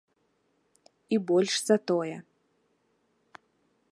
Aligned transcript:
І 1.17 1.19
больш 1.31 1.53
за 1.65 1.77
тое. 1.91 2.17